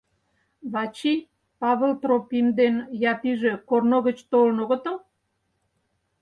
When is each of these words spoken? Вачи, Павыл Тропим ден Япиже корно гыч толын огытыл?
Вачи, 0.71 1.13
Павыл 1.59 1.91
Тропим 2.01 2.47
ден 2.59 2.75
Япиже 3.11 3.53
корно 3.69 3.97
гыч 4.07 4.17
толын 4.31 4.57
огытыл? 4.63 4.97